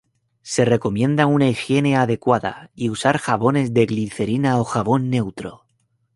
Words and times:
Se 0.41 0.65
recomienda 0.65 1.27
una 1.27 1.47
higiene 1.47 1.95
adecuada, 1.95 2.71
y 2.73 2.89
usar 2.89 3.19
jabones 3.19 3.71
de 3.71 3.85
glicerina 3.85 4.59
o 4.59 4.63
jabón 4.63 5.11
neutro. 5.11 5.67